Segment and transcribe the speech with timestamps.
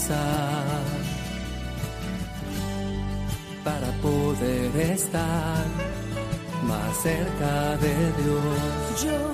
[0.00, 0.20] pobreza
[3.64, 5.64] para poder estar
[6.64, 9.04] más cerca de Dios.
[9.04, 9.32] Yo,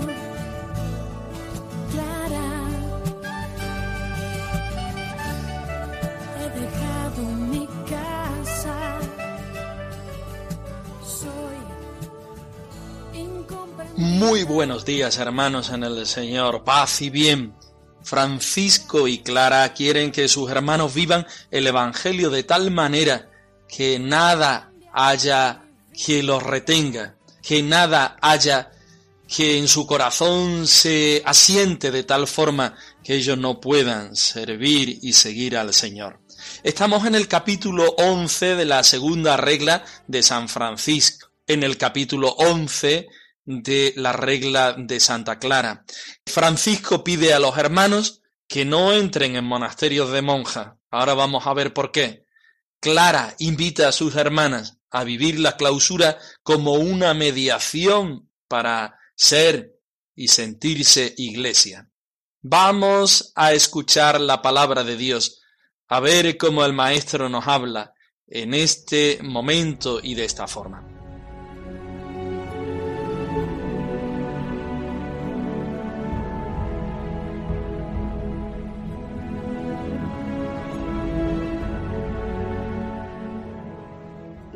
[1.92, 2.50] Clara,
[6.40, 8.98] he dejado mi casa.
[11.04, 11.58] Soy
[13.20, 14.18] incomprendible.
[14.18, 16.64] Muy buenos días, hermanos en el Señor.
[16.64, 17.54] Paz y bien.
[18.06, 23.28] Francisco y Clara quieren que sus hermanos vivan el Evangelio de tal manera
[23.68, 28.70] que nada haya que los retenga, que nada haya
[29.26, 35.12] que en su corazón se asiente de tal forma que ellos no puedan servir y
[35.12, 36.20] seguir al Señor.
[36.62, 42.28] Estamos en el capítulo 11 de la segunda regla de San Francisco, en el capítulo
[42.38, 43.08] 11
[43.46, 45.84] de la regla de Santa Clara.
[46.26, 50.74] Francisco pide a los hermanos que no entren en monasterios de monjas.
[50.90, 52.26] Ahora vamos a ver por qué.
[52.80, 59.78] Clara invita a sus hermanas a vivir la clausura como una mediación para ser
[60.14, 61.88] y sentirse iglesia.
[62.42, 65.42] Vamos a escuchar la palabra de Dios,
[65.88, 67.92] a ver cómo el Maestro nos habla
[68.26, 70.95] en este momento y de esta forma.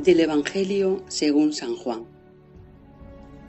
[0.04, 2.06] Del Evangelio según San Juan.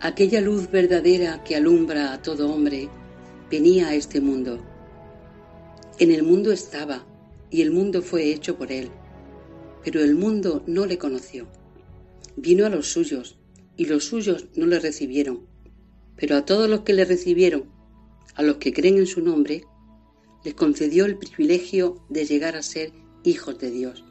[0.01, 2.89] Aquella luz verdadera que alumbra a todo hombre
[3.49, 4.59] venía a este mundo.
[5.97, 7.07] En el mundo estaba,
[7.49, 8.89] y el mundo fue hecho por él,
[9.81, 11.47] pero el mundo no le conoció.
[12.35, 13.37] Vino a los suyos,
[13.77, 15.47] y los suyos no le recibieron,
[16.17, 17.71] pero a todos los que le recibieron,
[18.35, 19.63] a los que creen en su nombre,
[20.43, 22.91] les concedió el privilegio de llegar a ser
[23.23, 24.03] hijos de Dios.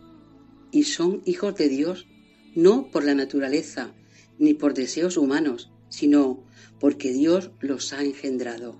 [0.72, 2.06] Y son hijos de Dios
[2.54, 3.92] no por la naturaleza
[4.38, 6.42] ni por deseos humanos, sino
[6.78, 8.76] porque Dios los ha engendrado.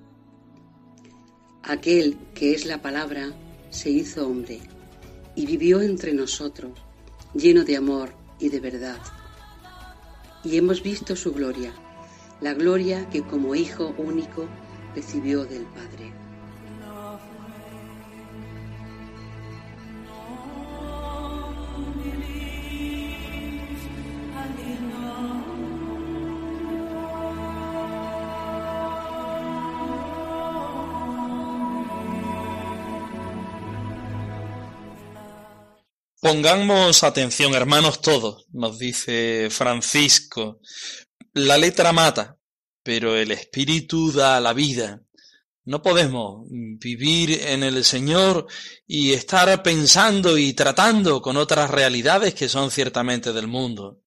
[1.62, 3.32] Aquel que es la palabra
[3.70, 4.60] se hizo hombre
[5.36, 6.72] y vivió entre nosotros,
[7.34, 8.98] lleno de amor y de verdad.
[10.42, 11.75] Y hemos visto su gloria,
[12.41, 14.48] la gloria que como Hijo único
[14.94, 16.19] recibió del Padre.
[36.32, 40.60] Pongamos atención, hermanos todos, nos dice Francisco.
[41.32, 42.38] La letra mata,
[42.84, 45.02] pero el espíritu da la vida.
[45.64, 48.46] No podemos vivir en el Señor
[48.86, 54.02] y estar pensando y tratando con otras realidades que son ciertamente del mundo.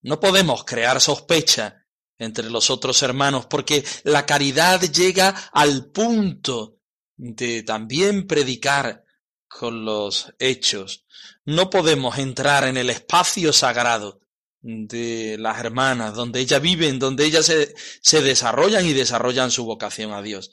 [0.00, 1.84] No podemos crear sospecha
[2.16, 6.78] entre los otros hermanos porque la caridad llega al punto
[7.16, 9.04] de también predicar
[9.46, 11.04] con los hechos.
[11.46, 14.20] No podemos entrar en el espacio sagrado
[14.62, 20.22] de las hermanas, donde ellas viven, donde ellas se, desarrollan y desarrollan su vocación a
[20.22, 20.50] Dios.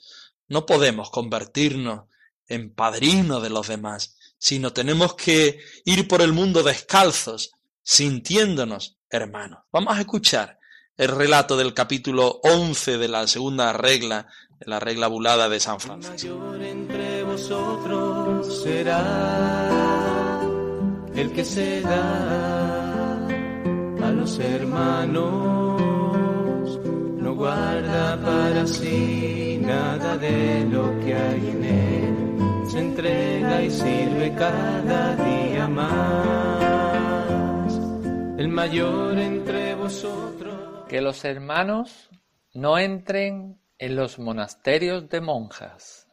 [0.47, 2.03] No podemos convertirnos
[2.47, 9.63] en padrinos de los demás, sino tenemos que ir por el mundo descalzos, sintiéndonos hermanos.
[9.71, 10.59] Vamos a escuchar
[10.95, 14.27] el relato del capítulo 11 de la segunda regla,
[14.59, 16.53] de la regla bulada de San Francisco.
[16.53, 20.02] entre vosotros será
[21.15, 25.81] el que se da a los hermanos.
[27.17, 32.15] No guarda para sí nada de lo que hay en él.
[32.69, 36.63] Se entrega y sirve cada día más.
[38.37, 40.53] El mayor entre vosotros.
[40.87, 42.09] que los hermanos
[42.53, 46.07] no entren en los monasterios de monjas.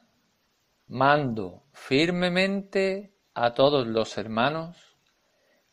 [0.87, 4.90] Mando firmemente a todos los hermanos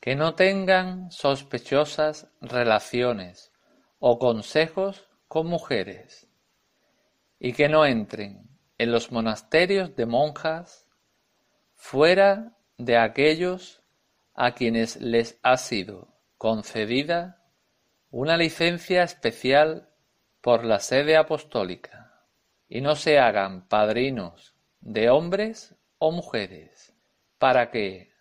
[0.07, 3.51] que no tengan sospechosas relaciones
[4.00, 6.30] o consejos con mujeres
[7.39, 10.88] y que no entren en los monasterios de monjas
[11.75, 13.83] fuera de aquellos
[14.33, 17.44] a quienes les ha sido concedida
[18.10, 19.89] una licencia especial
[20.39, 22.24] por la sede apostólica,
[22.69, 26.94] y no se hagan padrinos de hombres o mujeres,
[27.38, 28.15] para que,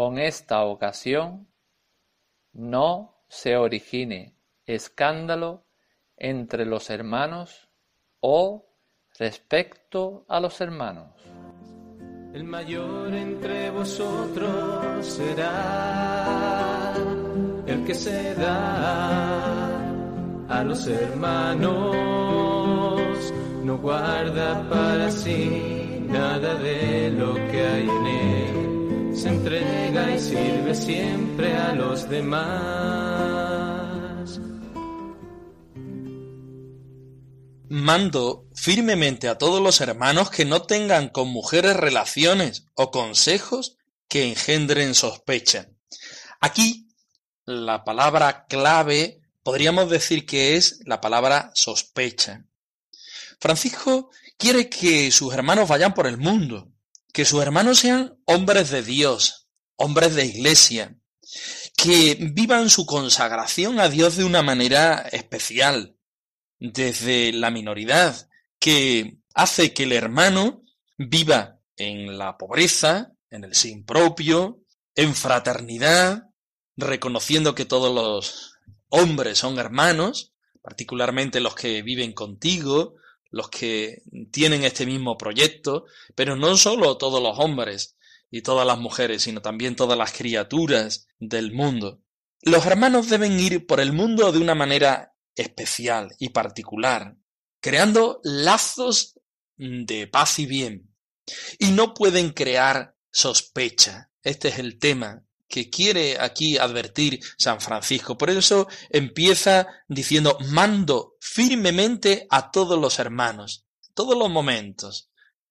[0.00, 1.46] con esta ocasión,
[2.54, 5.66] no se origine escándalo
[6.16, 7.68] entre los hermanos
[8.20, 8.72] o
[9.18, 11.10] respecto a los hermanos.
[12.32, 16.94] El mayor entre vosotros será
[17.66, 19.76] el que se da
[20.48, 21.76] a los hermanos,
[23.64, 28.69] no guarda para sí nada de lo que hay en él,
[29.20, 32.40] se entrega y sirve siempre a los demás.
[37.68, 43.76] Mando firmemente a todos los hermanos que no tengan con mujeres relaciones o consejos
[44.08, 45.68] que engendren sospecha.
[46.40, 46.88] Aquí
[47.44, 52.46] la palabra clave podríamos decir que es la palabra sospecha.
[53.38, 54.08] Francisco
[54.38, 56.72] quiere que sus hermanos vayan por el mundo,
[57.12, 60.96] que sus hermanos sean hombres de Dios, hombres de iglesia,
[61.76, 65.96] que vivan su consagración a Dios de una manera especial,
[66.58, 68.28] desde la minoridad,
[68.58, 70.62] que hace que el hermano
[70.98, 74.60] viva en la pobreza, en el sin propio,
[74.94, 76.30] en fraternidad,
[76.76, 78.58] reconociendo que todos los
[78.88, 82.96] hombres son hermanos, particularmente los que viven contigo,
[83.30, 85.84] los que tienen este mismo proyecto,
[86.14, 87.96] pero no solo todos los hombres
[88.30, 92.02] y todas las mujeres, sino también todas las criaturas del mundo.
[92.42, 97.16] Los hermanos deben ir por el mundo de una manera especial y particular,
[97.60, 99.18] creando lazos
[99.56, 100.94] de paz y bien.
[101.58, 104.10] Y no pueden crear sospecha.
[104.22, 108.16] Este es el tema que quiere aquí advertir San Francisco.
[108.16, 115.10] Por eso empieza diciendo, mando firmemente a todos los hermanos, todos los momentos,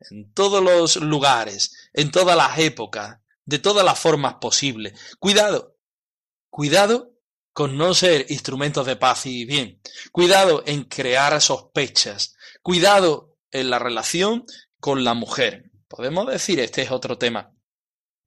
[0.10, 4.98] en todos los lugares, en todas las épocas, de todas las formas posibles.
[5.20, 5.76] Cuidado,
[6.50, 7.12] cuidado
[7.52, 9.82] con no ser instrumentos de paz y bien.
[10.14, 12.36] Cuidado en crear sospechas.
[12.62, 14.46] Cuidado en la relación
[14.80, 15.72] con la mujer.
[15.90, 17.54] Podemos decir, este es otro tema.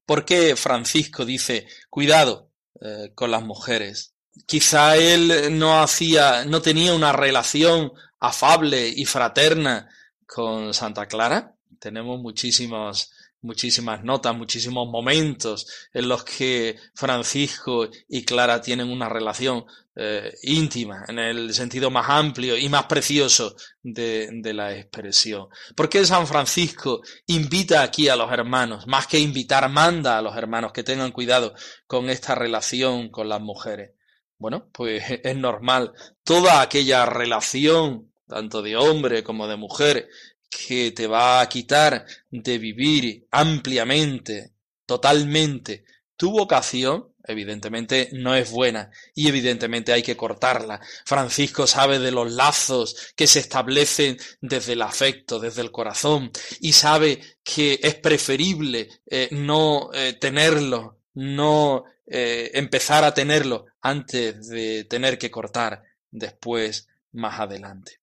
[0.06, 2.50] ¿Por qué Francisco dice, cuidado
[2.80, 4.14] eh, con las mujeres?
[4.46, 9.88] Quizá él no hacía, no tenía una relación afable y fraterna
[10.26, 11.54] con Santa Clara.
[11.78, 19.64] Tenemos muchísimos muchísimas notas, muchísimos momentos en los que Francisco y Clara tienen una relación
[19.94, 25.48] eh, íntima, en el sentido más amplio y más precioso de, de la expresión.
[25.76, 28.86] ¿Por qué San Francisco invita aquí a los hermanos?
[28.86, 31.54] Más que invitar, manda a los hermanos que tengan cuidado
[31.86, 33.92] con esta relación con las mujeres.
[34.38, 35.92] Bueno, pues es normal.
[36.24, 40.08] Toda aquella relación, tanto de hombre como de mujer,
[40.52, 44.52] que te va a quitar de vivir ampliamente,
[44.84, 45.84] totalmente,
[46.16, 50.80] tu vocación, evidentemente no es buena y evidentemente hay que cortarla.
[51.06, 56.72] Francisco sabe de los lazos que se establecen desde el afecto, desde el corazón y
[56.74, 64.84] sabe que es preferible eh, no eh, tenerlo, no eh, empezar a tenerlo antes de
[64.84, 68.01] tener que cortar después más adelante.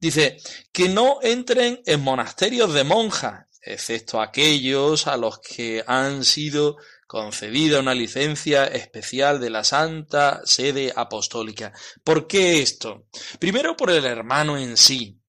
[0.00, 0.36] Dice,
[0.72, 6.76] que no entren en monasterios de monjas, excepto aquellos a los que han sido
[7.06, 11.72] concedida una licencia especial de la Santa Sede Apostólica.
[12.02, 13.06] ¿Por qué esto?
[13.38, 15.20] Primero por el hermano en sí,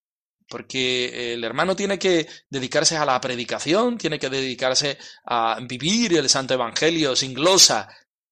[0.48, 6.30] porque el hermano tiene que dedicarse a la predicación, tiene que dedicarse a vivir el
[6.30, 7.88] Santo Evangelio sin glosa.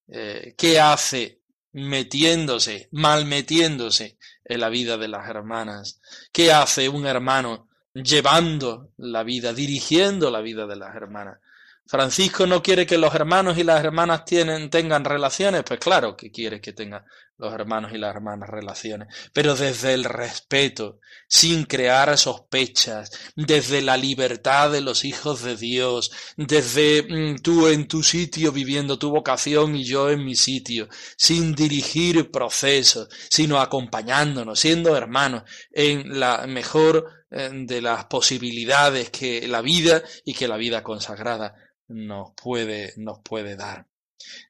[0.07, 1.41] Eh, ¿Qué hace?
[1.73, 5.99] Metiéndose, mal metiéndose en la vida de las hermanas.
[6.31, 11.39] ¿Qué hace un hermano llevando la vida, dirigiendo la vida de las hermanas?
[11.85, 16.61] Francisco no quiere que los hermanos y las hermanas tengan relaciones, pues claro que quiere
[16.61, 17.03] que tengan
[17.43, 23.97] los hermanos y las hermanas relaciones, pero desde el respeto, sin crear sospechas, desde la
[23.97, 29.75] libertad de los hijos de Dios, desde mm, tú en tu sitio viviendo tu vocación
[29.75, 37.25] y yo en mi sitio, sin dirigir procesos, sino acompañándonos, siendo hermanos en la mejor
[37.29, 41.55] eh, de las posibilidades que la vida y que la vida consagrada
[41.87, 43.87] nos puede, nos puede dar.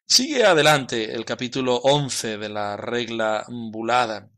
[0.06, 4.30] Sigue adelante el capítulo 11 de la regla bulada.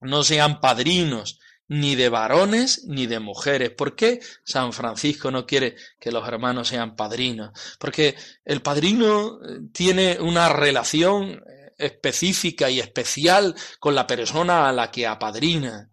[0.00, 1.38] No sean padrinos
[1.68, 3.70] ni de varones ni de mujeres.
[3.70, 7.50] ¿Por qué San Francisco no quiere que los hermanos sean padrinos?
[7.78, 8.14] Porque
[8.44, 11.42] el padrino eh, tiene una relación
[11.78, 15.90] específica y especial con la persona a la que apadrina.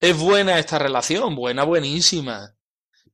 [0.00, 1.34] ¿Es buena esta relación?
[1.34, 2.54] Buena, buenísima.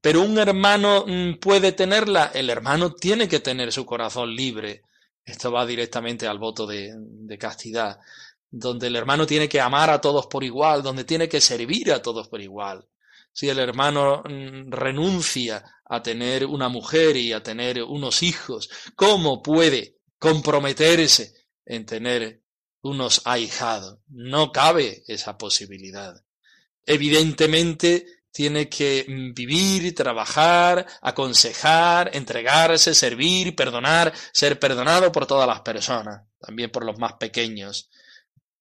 [0.00, 4.82] Pero un hermano mm, puede tenerla, el hermano tiene que tener su corazón libre.
[5.26, 7.98] Esto va directamente al voto de, castidad
[8.48, 12.00] donde el hermano tiene que amar a todos por igual, donde tiene que servir a
[12.00, 12.86] todos por igual.
[13.32, 19.42] Si el hermano mm, renuncia a tener una mujer y a tener unos hijos, ¿cómo
[19.42, 21.34] puede comprometerse
[21.66, 22.40] en tener
[22.82, 23.98] unos ahijados?
[24.08, 26.24] No cabe esa posibilidad.
[26.86, 28.06] Evidentemente
[28.36, 36.22] tiene que mm, vivir, trabajar, aconsejar, entregarse, servir, perdonar, ser perdonado por todas las personas,
[36.38, 37.88] también por los más pequeños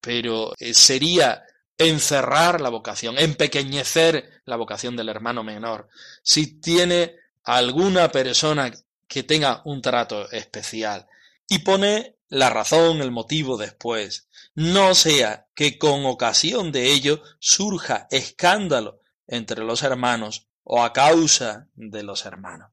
[0.05, 1.43] pero eh, sería
[1.79, 5.89] encerrar la vocación, empequeñecer la vocación del hermano menor.
[6.21, 8.71] Si tiene alguna persona
[9.07, 11.07] que tenga un trato especial
[11.49, 18.07] y pone la razón, el motivo después, no sea que con ocasión de ello surja
[18.11, 22.71] escándalo entre los hermanos o a causa de los hermanos.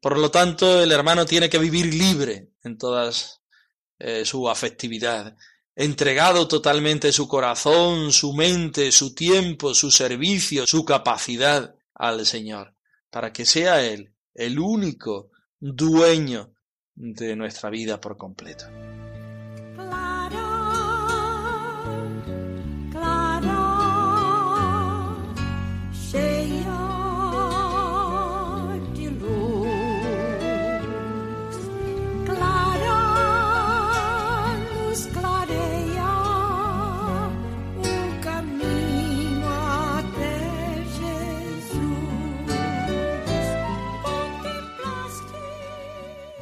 [0.00, 3.42] Por lo tanto, el hermano tiene que vivir libre en todas
[3.98, 5.36] eh, su afectividad
[5.78, 12.74] entregado totalmente su corazón, su mente, su tiempo, su servicio, su capacidad al Señor,
[13.10, 16.52] para que sea Él el único dueño
[16.96, 18.64] de nuestra vida por completo.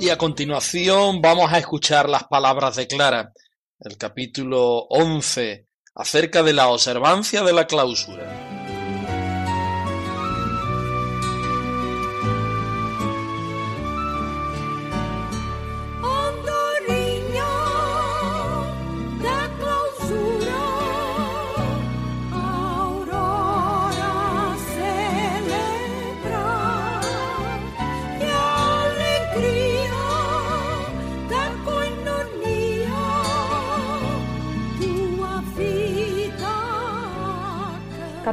[0.07, 3.33] Y a continuación vamos a escuchar las palabras de Clara,
[3.81, 8.56] el capítulo 11, acerca de la observancia de la clausura.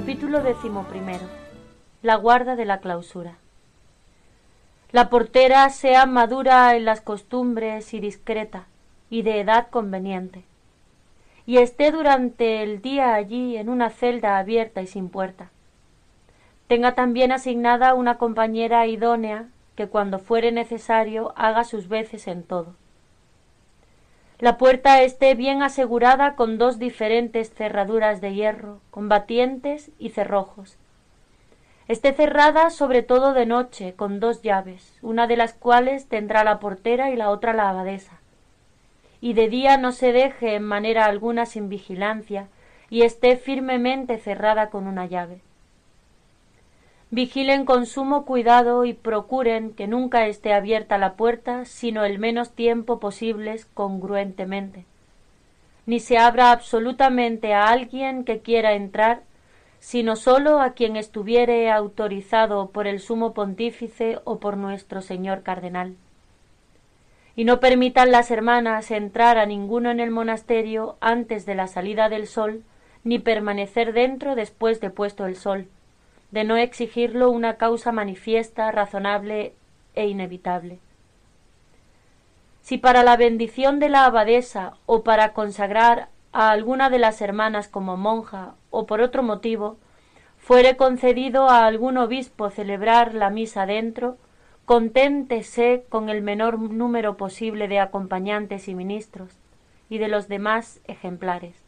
[0.03, 1.23] Capítulo decimoprimero.
[2.01, 3.37] La guarda de la clausura.
[4.91, 8.65] La portera sea madura en las costumbres y discreta,
[9.09, 10.43] y de edad conveniente,
[11.45, 15.51] y esté durante el día allí en una celda abierta y sin puerta.
[16.67, 19.45] Tenga también asignada una compañera idónea
[19.77, 22.75] que cuando fuere necesario haga sus veces en todo
[24.43, 30.77] la puerta esté bien asegurada con dos diferentes cerraduras de hierro, combatientes y cerrojos.
[31.87, 36.59] Esté cerrada sobre todo de noche con dos llaves, una de las cuales tendrá la
[36.59, 38.19] portera y la otra la abadesa.
[39.21, 42.49] Y de día no se deje en manera alguna sin vigilancia,
[42.89, 45.39] y esté firmemente cerrada con una llave
[47.13, 52.53] vigilen con sumo cuidado y procuren que nunca esté abierta la puerta sino el menos
[52.53, 54.85] tiempo posible congruentemente.
[55.85, 59.21] Ni se abra absolutamente a alguien que quiera entrar
[59.79, 65.95] sino sólo a quien estuviere autorizado por el sumo pontífice o por nuestro señor cardenal.
[67.35, 72.09] Y no permitan las hermanas entrar a ninguno en el monasterio antes de la salida
[72.09, 72.63] del sol
[73.03, 75.67] ni permanecer dentro después de puesto el sol
[76.33, 79.53] de no exigirlo una causa manifiesta, razonable
[79.93, 80.79] e inevitable.
[82.63, 87.67] Si para la bendición de la abadesa o para consagrar a alguna de las hermanas
[87.67, 89.77] como monja o por otro motivo
[90.39, 94.17] fuere concedido a algún obispo celebrar la misa dentro,
[94.65, 99.37] conténtese con el menor número posible de acompañantes y ministros
[99.87, 101.62] y de los demás ejemplares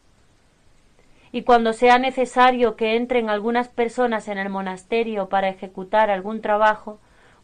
[1.36, 6.98] y cuando sea necesario que entren algunas personas en el monasterio para ejecutar algún trabajo,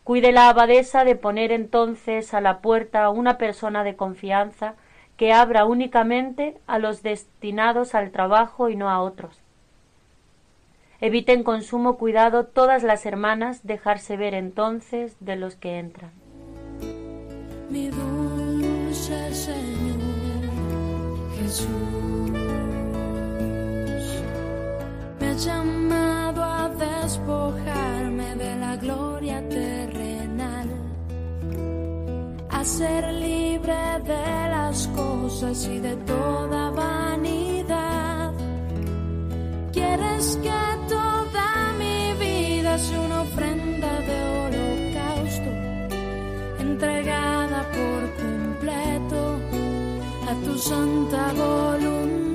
[0.06, 4.76] cuide la abadesa de poner entonces a la puerta una persona de confianza
[5.18, 9.42] que abra únicamente a los destinados al trabajo y no a otros.
[11.02, 16.12] Eviten con sumo cuidado todas las hermanas dejarse ver entonces de los que entran.
[17.70, 20.00] Mi dulce Señor
[21.38, 22.11] Jesús.
[25.32, 30.68] Me llama despojarme de la gloria terrenal,
[32.50, 38.34] a ser libre de las cosas y de toda vanidad.
[39.72, 45.52] Quieres que toda mi vida sea una ofrenda de holocausto,
[46.60, 49.22] entregada por completo
[50.30, 52.31] a tu santa voluntad.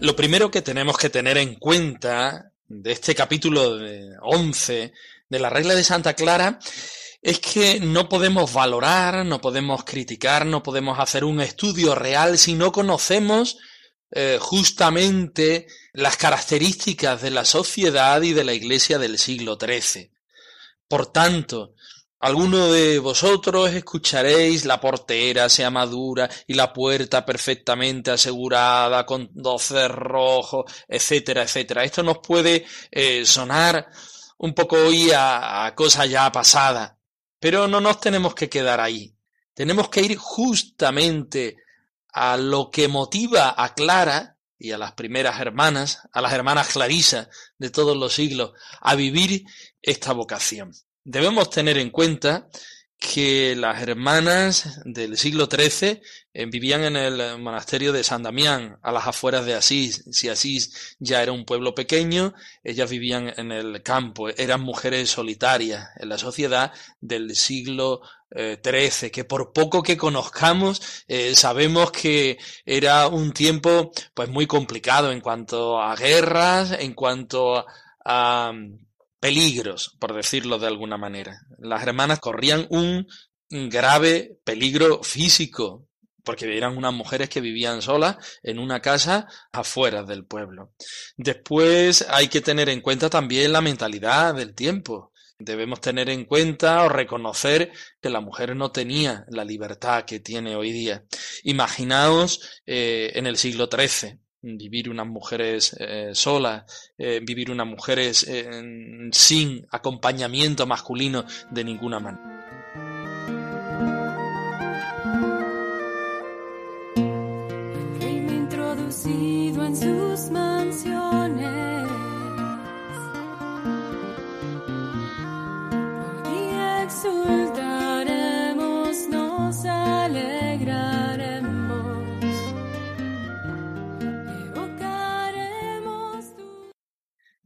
[0.00, 4.94] Lo primero que tenemos que tener en cuenta de este capítulo de 11
[5.28, 6.58] de la regla de Santa Clara
[7.20, 12.54] es que no podemos valorar, no podemos criticar, no podemos hacer un estudio real si
[12.54, 13.58] no conocemos
[14.10, 20.12] eh, justamente las características de la sociedad y de la iglesia del siglo XIII.
[20.88, 21.74] Por tanto,
[22.20, 29.62] alguno de vosotros escucharéis la portera sea madura y la puerta perfectamente asegurada con dos
[29.62, 31.84] cerrojos, etcétera, etcétera.
[31.84, 33.88] Esto nos puede eh, sonar
[34.38, 36.98] un poco hoy a, a cosa ya pasada,
[37.38, 39.14] pero no nos tenemos que quedar ahí.
[39.54, 41.56] Tenemos que ir justamente
[42.12, 47.30] a lo que motiva a Clara y a las primeras hermanas, a las hermanas Clarisa
[47.56, 49.44] de todos los siglos, a vivir
[49.80, 50.72] esta vocación.
[51.04, 52.48] Debemos tener en cuenta
[53.00, 56.02] que las hermanas del siglo XIII
[56.34, 60.04] eh, vivían en el monasterio de San Damián, a las afueras de Asís.
[60.12, 65.88] Si Asís ya era un pueblo pequeño, ellas vivían en el campo, eran mujeres solitarias
[65.96, 68.02] en la sociedad del siglo
[68.32, 74.46] eh, XIII, que por poco que conozcamos, eh, sabemos que era un tiempo pues muy
[74.46, 77.64] complicado en cuanto a guerras, en cuanto
[78.04, 78.52] a
[79.20, 81.40] peligros, por decirlo de alguna manera.
[81.58, 83.06] Las hermanas corrían un
[83.50, 85.86] grave peligro físico,
[86.24, 90.72] porque eran unas mujeres que vivían solas en una casa afuera del pueblo.
[91.16, 95.12] Después hay que tener en cuenta también la mentalidad del tiempo.
[95.38, 100.54] Debemos tener en cuenta o reconocer que la mujer no tenía la libertad que tiene
[100.54, 101.04] hoy día.
[101.44, 108.26] Imaginaos eh, en el siglo XIII, vivir unas mujeres eh, solas, eh, vivir unas mujeres
[108.28, 112.39] eh, sin acompañamiento masculino de ninguna manera.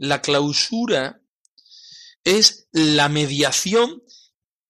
[0.05, 1.23] La clausura
[2.25, 4.03] es la mediación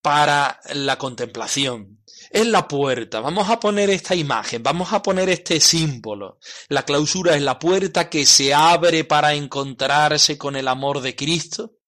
[0.01, 2.05] para la contemplación.
[2.31, 3.19] Es la puerta.
[3.19, 6.39] Vamos a poner esta imagen, vamos a poner este símbolo.
[6.69, 11.79] La clausura es la puerta que se abre para encontrarse con el amor de Cristo,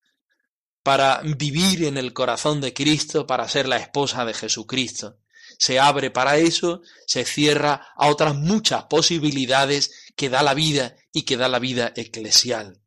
[0.82, 5.18] para vivir en el corazón de Cristo, para ser la esposa de Jesucristo.
[5.56, 11.22] Se abre para eso, se cierra a otras muchas posibilidades que da la vida y
[11.22, 12.80] que da la vida eclesial.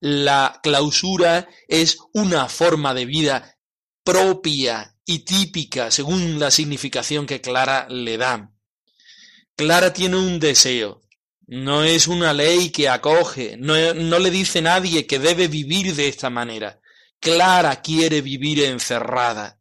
[0.00, 3.58] La clausura es una forma de vida
[4.04, 8.52] propia y típica según la significación que Clara le da.
[9.56, 11.02] Clara tiene un deseo,
[11.46, 16.06] no es una ley que acoge, no, no le dice nadie que debe vivir de
[16.06, 16.80] esta manera.
[17.20, 19.60] Clara quiere vivir encerrada.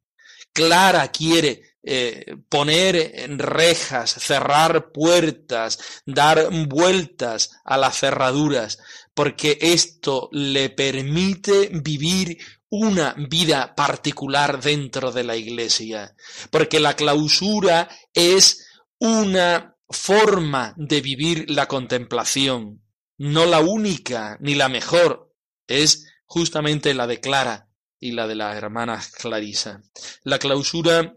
[0.54, 8.78] Clara quiere eh, poner rejas, cerrar puertas, dar vueltas a las cerraduras,
[9.14, 16.14] porque esto le permite vivir una vida particular dentro de la iglesia,
[16.52, 18.68] porque la clausura es
[19.00, 22.84] una forma de vivir la contemplación,
[23.18, 25.34] no la única ni la mejor,
[25.68, 29.82] es justamente la de Clara y la de las hermanas Clarisa.
[30.24, 31.16] La clausura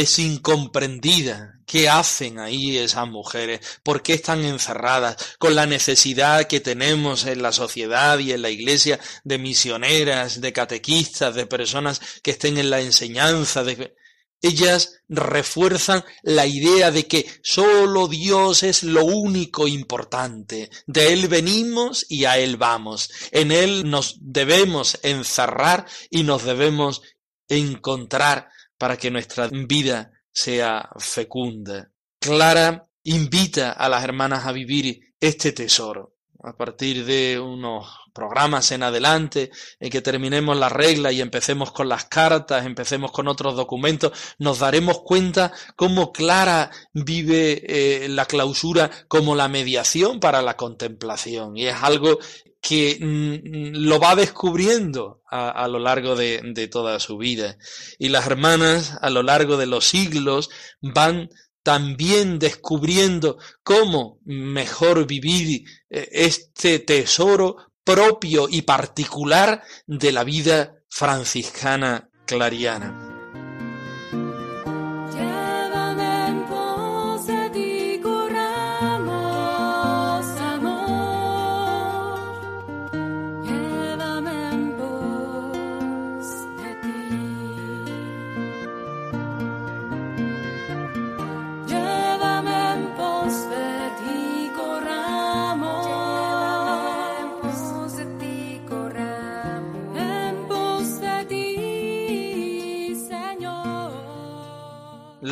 [0.00, 1.60] es incomprendida.
[1.66, 3.60] ¿Qué hacen ahí esas mujeres?
[3.82, 8.50] ¿Por qué están encerradas con la necesidad que tenemos en la sociedad y en la
[8.50, 13.64] iglesia de misioneras, de catequistas, de personas que estén en la enseñanza?
[13.64, 13.94] De...
[14.40, 20.70] Ellas refuerzan la idea de que solo Dios es lo único importante.
[20.86, 23.10] De Él venimos y a Él vamos.
[23.32, 27.02] En Él nos debemos encerrar y nos debemos
[27.48, 31.90] encontrar para que nuestra vida sea fecunda.
[32.20, 36.14] Clara invita a las hermanas a vivir este tesoro.
[36.42, 37.88] A partir de unos
[38.18, 43.28] programas en adelante, en que terminemos la regla y empecemos con las cartas, empecemos con
[43.28, 50.42] otros documentos, nos daremos cuenta cómo Clara vive eh, la clausura como la mediación para
[50.42, 51.56] la contemplación.
[51.56, 52.18] Y es algo
[52.60, 57.56] que mm, lo va descubriendo a, lo largo de, toda su vida.
[57.98, 60.50] Y las hermanas a lo largo de los siglos
[60.80, 61.28] van
[61.62, 72.10] también descubriendo cómo mejor vivir eh, este tesoro propio y particular de la vida franciscana
[72.26, 73.07] clariana.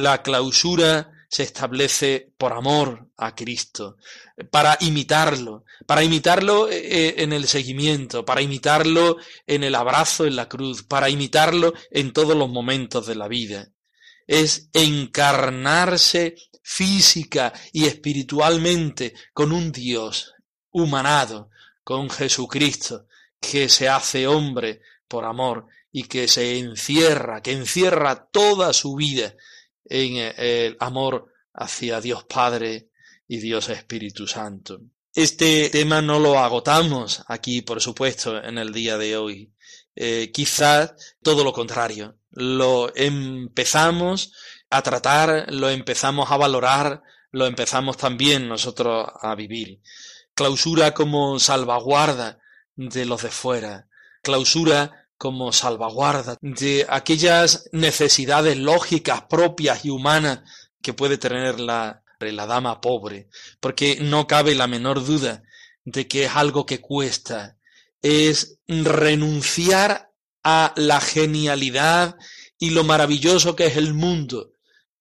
[0.07, 3.97] La clausura se establece por amor a Cristo,
[4.53, 9.17] para imitarlo, para imitarlo eh, eh, en el seguimiento, para imitarlo
[9.49, 13.69] en el abrazo en la cruz, para imitarlo en todos los momentos de la vida.
[14.29, 20.35] Es encarnarse física y espiritualmente con un Dios
[20.71, 21.51] humanado,
[21.83, 23.07] con Jesucristo,
[23.41, 29.35] que se hace hombre por amor y que se encierra, que encierra toda su vida
[29.89, 32.91] en el amor hacia Dios Padre
[33.29, 34.81] y Dios Espíritu Santo.
[35.15, 39.53] Este tema no lo agotamos aquí, por supuesto, en el día de hoy.
[39.95, 42.19] Eh, quizás todo lo contrario.
[42.31, 44.33] Lo empezamos
[44.69, 49.81] a tratar, lo empezamos a valorar, lo empezamos también nosotros a vivir.
[50.35, 52.39] Clausura como salvaguarda
[52.75, 53.89] de los de fuera.
[54.23, 60.41] Clausura como salvaguarda de aquellas necesidades lógicas propias y humanas
[60.83, 63.29] que puede tener la, dama pobre,
[63.61, 65.43] porque no cabe la menor duda
[65.85, 67.57] de que es algo que cuesta,
[68.03, 72.17] es renunciar a la genialidad
[72.59, 74.53] y lo maravilloso que es el mundo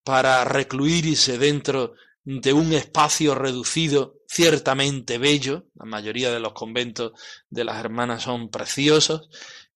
[0.03, 7.11] para recluirse dentro de un espacio reducido, ciertamente bello, la mayoría de los conventos
[7.49, 9.29] de las hermanas son preciosos,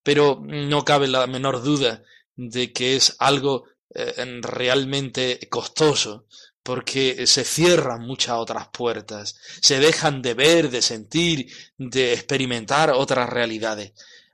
[0.10, 2.02] pero no cabe la menor duda
[2.36, 6.26] de que es algo eh, realmente costoso,
[6.64, 13.30] porque se cierran muchas otras puertas, se dejan de ver, de sentir, de experimentar otras
[13.30, 13.94] realidades,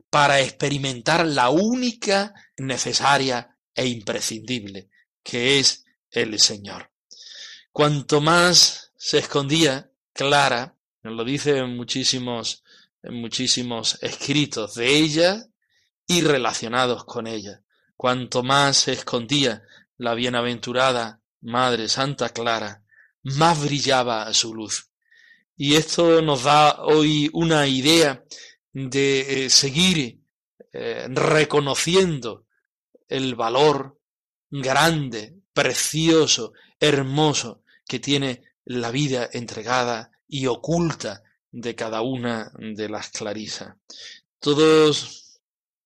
[0.10, 4.88] para experimentar la única necesaria e imprescindible,
[5.22, 6.90] que es el Señor.
[7.74, 12.64] Cuanto más se escondía Clara, nos lo dice en muchísimos,
[13.04, 15.50] en muchísimos escritos de ella,
[16.08, 17.62] y relacionados con ella.
[17.98, 19.64] Cuanto más se escondía
[19.98, 22.84] la bienaventurada Madre Santa Clara,
[23.24, 24.90] más brillaba su luz.
[25.58, 28.24] Y esto nos da hoy una idea
[28.74, 30.20] de eh, seguir
[30.74, 32.46] eh, reconociendo
[33.08, 33.98] el valor
[34.50, 43.10] grande, precioso, hermoso que tiene la vida entregada y oculta de cada una de las
[43.12, 43.76] clarisas.
[44.40, 45.25] Todos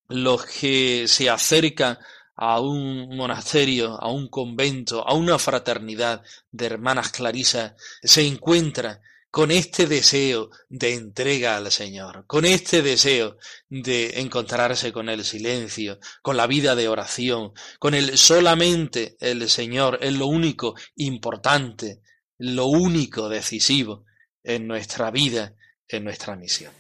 [0.10, 1.98] los que se acercan
[2.36, 9.00] a un monasterio, a un convento, a una fraternidad de hermanas clarisas, se encuentran
[9.32, 13.38] con este deseo de entrega al Señor, con este deseo
[13.70, 20.00] de encontrarse con el silencio, con la vida de oración, con el solamente el Señor
[20.02, 22.02] es lo único importante,
[22.38, 24.06] lo único decisivo
[24.44, 25.54] en nuestra vida,
[25.88, 26.74] en nuestra misión.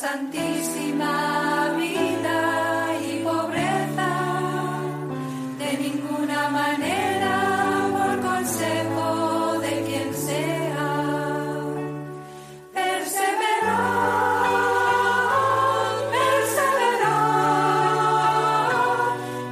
[0.00, 2.38] Santísima vida
[3.04, 4.12] y pobreza,
[5.58, 7.36] de ninguna manera
[7.98, 10.88] por consejo de quien sea.
[12.72, 13.60] Perseverad,
[16.16, 17.50] perseverad,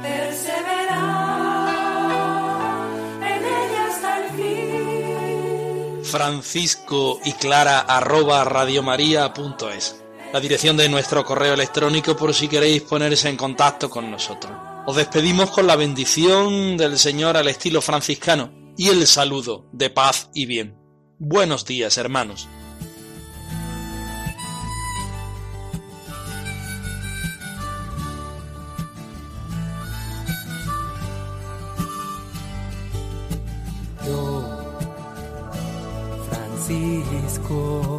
[0.01, 1.69] perseverad
[3.21, 6.03] en ella hasta el fin.
[6.05, 13.29] Francisco y Clara arroba radiomaria.es la dirección de nuestro correo electrónico por si queréis ponerse
[13.29, 14.53] en contacto con nosotros.
[14.85, 20.29] Os despedimos con la bendición del Señor al estilo franciscano y el saludo de paz
[20.33, 20.77] y bien.
[21.17, 22.47] Buenos días, hermanos.
[34.05, 34.45] Yo,
[36.29, 37.98] Francisco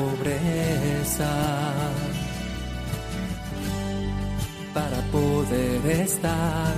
[6.13, 6.73] estar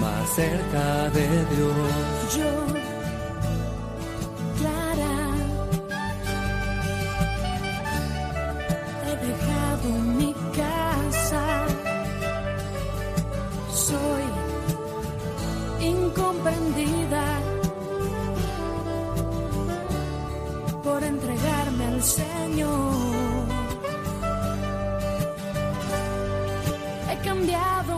[0.00, 2.36] más cerca de Dios.
[2.36, 2.52] Yo,
[4.58, 5.16] Clara,
[9.06, 11.44] he dejado mi casa.
[13.86, 14.24] Soy
[15.92, 17.24] incomprendida
[20.82, 22.94] por entregarme al Señor.
[27.10, 27.94] He cambiado